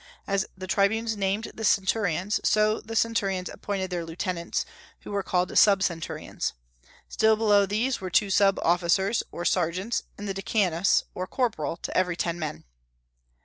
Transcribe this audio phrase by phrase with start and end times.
[0.25, 4.65] As the tribunes named the centurions, so the centurions appointed their lieutenants,
[5.01, 6.53] who were called sub centurions.
[7.07, 11.95] Still below these were two sub officers, or sergeants, and the decanus, or corporal, to
[11.95, 12.63] every ten men.